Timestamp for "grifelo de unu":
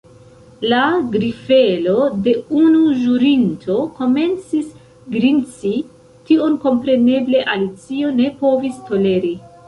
1.15-2.79